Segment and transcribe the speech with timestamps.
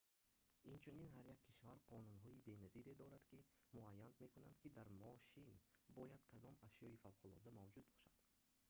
[0.71, 3.39] инчунин ҳар як кишвар қонунҳои беназире дорад ки
[3.75, 5.47] муайян мекунанд ки дар мошин
[5.97, 8.15] бояд кадом ашёи фавқулодда мавҷуд бошад